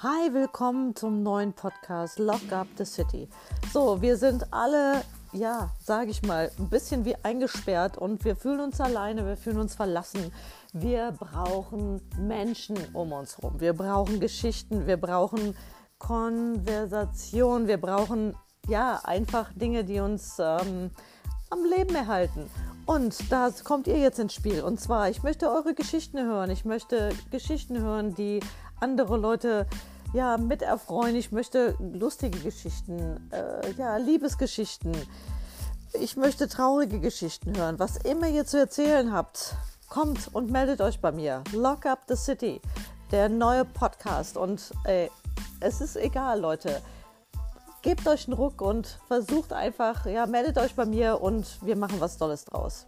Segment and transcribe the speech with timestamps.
[0.00, 3.30] Hi, willkommen zum neuen Podcast Lock Up the City.
[3.72, 8.60] So, wir sind alle, ja, sage ich mal, ein bisschen wie eingesperrt und wir fühlen
[8.60, 10.30] uns alleine, wir fühlen uns verlassen.
[10.74, 13.58] Wir brauchen Menschen um uns herum.
[13.58, 15.56] Wir brauchen Geschichten, wir brauchen
[15.96, 18.36] Konversation, wir brauchen
[18.68, 20.90] ja einfach Dinge, die uns ähm,
[21.48, 22.50] am Leben erhalten.
[22.86, 24.62] Und da kommt ihr jetzt ins Spiel.
[24.62, 26.50] Und zwar, ich möchte eure Geschichten hören.
[26.50, 28.40] Ich möchte Geschichten hören, die
[28.80, 29.66] andere Leute
[30.12, 31.16] ja, mit erfreuen.
[31.16, 34.92] Ich möchte lustige Geschichten, äh, ja, Liebesgeschichten.
[35.94, 37.78] Ich möchte traurige Geschichten hören.
[37.80, 39.56] Was immer ihr zu erzählen habt,
[39.88, 41.42] kommt und meldet euch bei mir.
[41.52, 42.60] Lock Up the City,
[43.10, 44.36] der neue Podcast.
[44.36, 45.10] Und ey,
[45.58, 46.80] es ist egal, Leute.
[47.82, 52.00] Gebt euch einen Ruck und versucht einfach, ja, meldet euch bei mir und wir machen
[52.00, 52.86] was Tolles draus.